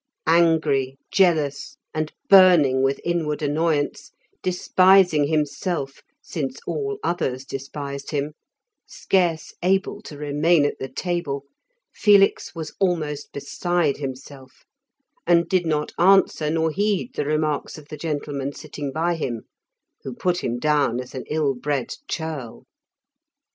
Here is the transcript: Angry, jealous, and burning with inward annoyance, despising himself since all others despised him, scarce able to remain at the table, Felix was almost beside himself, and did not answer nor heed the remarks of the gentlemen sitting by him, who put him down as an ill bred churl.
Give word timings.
Angry, 0.25 0.97
jealous, 1.11 1.77
and 1.93 2.11
burning 2.27 2.81
with 2.81 2.99
inward 3.05 3.43
annoyance, 3.43 4.11
despising 4.41 5.27
himself 5.27 6.01
since 6.23 6.57
all 6.65 6.97
others 7.03 7.45
despised 7.45 8.09
him, 8.09 8.33
scarce 8.87 9.53
able 9.61 10.01
to 10.01 10.17
remain 10.17 10.65
at 10.65 10.79
the 10.79 10.89
table, 10.89 11.45
Felix 11.93 12.55
was 12.55 12.73
almost 12.79 13.31
beside 13.31 13.97
himself, 13.97 14.65
and 15.27 15.47
did 15.47 15.67
not 15.67 15.91
answer 15.99 16.49
nor 16.49 16.71
heed 16.71 17.11
the 17.13 17.25
remarks 17.27 17.77
of 17.77 17.89
the 17.89 17.97
gentlemen 17.97 18.51
sitting 18.53 18.91
by 18.91 19.13
him, 19.13 19.43
who 20.01 20.15
put 20.15 20.43
him 20.43 20.57
down 20.57 20.99
as 20.99 21.13
an 21.13 21.25
ill 21.29 21.53
bred 21.53 21.93
churl. 22.07 22.65